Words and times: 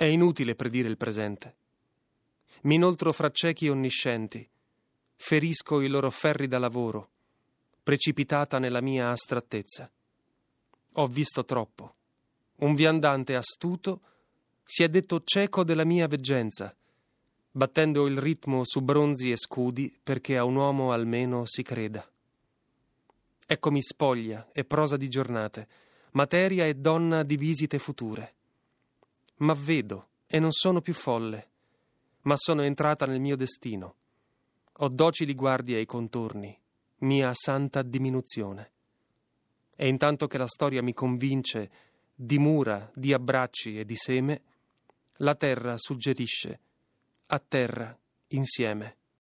È 0.00 0.04
inutile 0.04 0.54
predire 0.54 0.88
il 0.88 0.96
presente. 0.96 1.56
Mi 2.62 2.76
inoltro 2.76 3.12
fra 3.12 3.32
ciechi 3.32 3.68
onniscienti, 3.68 4.48
ferisco 5.16 5.80
i 5.80 5.88
loro 5.88 6.08
ferri 6.12 6.46
da 6.46 6.60
lavoro, 6.60 7.10
precipitata 7.82 8.60
nella 8.60 8.80
mia 8.80 9.10
astrattezza. 9.10 9.90
Ho 10.92 11.06
visto 11.08 11.44
troppo. 11.44 11.90
Un 12.58 12.76
viandante 12.76 13.34
astuto 13.34 13.98
si 14.62 14.84
è 14.84 14.88
detto 14.88 15.20
cieco 15.24 15.64
della 15.64 15.84
mia 15.84 16.06
veggenza, 16.06 16.72
battendo 17.50 18.06
il 18.06 18.18
ritmo 18.18 18.60
su 18.62 18.80
bronzi 18.82 19.32
e 19.32 19.36
scudi 19.36 19.98
perché 20.00 20.36
a 20.36 20.44
un 20.44 20.54
uomo 20.54 20.92
almeno 20.92 21.44
si 21.44 21.64
creda. 21.64 22.08
Eccomi 23.44 23.82
spoglia 23.82 24.48
e 24.52 24.62
prosa 24.64 24.96
di 24.96 25.08
giornate, 25.08 25.66
materia 26.12 26.66
e 26.66 26.74
donna 26.74 27.24
di 27.24 27.36
visite 27.36 27.80
future. 27.80 28.30
Ma 29.38 29.54
vedo 29.54 30.08
e 30.26 30.38
non 30.38 30.52
sono 30.52 30.80
più 30.80 30.94
folle, 30.94 31.48
ma 32.22 32.34
sono 32.36 32.62
entrata 32.62 33.06
nel 33.06 33.20
mio 33.20 33.36
destino. 33.36 33.94
Ho 34.80 34.88
docili 34.88 35.34
guardie 35.34 35.78
ai 35.78 35.86
contorni, 35.86 36.56
mia 36.98 37.32
santa 37.34 37.82
diminuzione. 37.82 38.72
E 39.74 39.88
intanto 39.88 40.26
che 40.26 40.38
la 40.38 40.46
storia 40.46 40.82
mi 40.82 40.92
convince 40.92 41.70
di 42.14 42.38
mura, 42.38 42.90
di 42.94 43.12
abbracci 43.12 43.78
e 43.78 43.84
di 43.84 43.96
seme, 43.96 44.42
la 45.18 45.34
terra 45.34 45.74
suggerisce 45.76 46.60
a 47.26 47.38
terra 47.38 47.96
insieme. 48.28 48.97